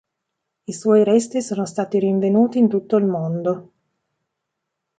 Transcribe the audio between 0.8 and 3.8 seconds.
resti sono stati rinvenuti in tutto il mondo.